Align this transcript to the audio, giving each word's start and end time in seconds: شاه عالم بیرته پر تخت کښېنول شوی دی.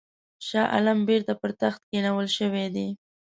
شاه 0.47 0.67
عالم 0.73 0.99
بیرته 1.07 1.33
پر 1.39 1.51
تخت 1.61 1.81
کښېنول 1.89 2.27
شوی 2.37 2.65
دی. 2.75 2.87